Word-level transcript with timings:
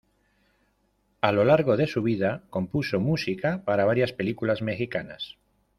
A 1.21 1.31
lo 1.31 1.45
largo 1.45 1.77
de 1.77 1.85
su 1.85 2.01
vida, 2.01 2.41
compuso 2.49 2.99
música 2.99 3.61
para 3.65 3.85
varias 3.85 4.13
películas 4.13 4.63
mexicanas. 4.63 5.37